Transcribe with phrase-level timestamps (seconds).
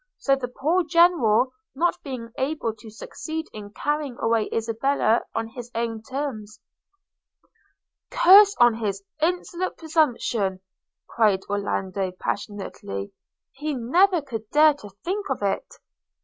[0.17, 5.69] So the poor General, not being able to succeed in carrying away Isabella on his
[5.75, 6.59] own terms
[8.09, 10.59] –''Curse on his insolent presumption!'
[11.07, 13.13] cried Orlando passionately;
[13.51, 15.75] 'he never could dare to think of it.'